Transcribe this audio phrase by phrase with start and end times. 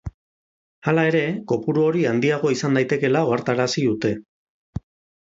[0.91, 1.21] Hala ere,
[1.53, 4.17] kopuru hori handiagoa izan daitekeela ohartarazi dute.